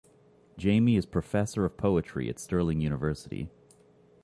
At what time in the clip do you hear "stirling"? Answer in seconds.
2.39-2.81